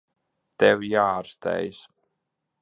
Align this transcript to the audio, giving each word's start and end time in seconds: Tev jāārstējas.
Tev 0.63 0.81
jāārstējas. 0.93 1.83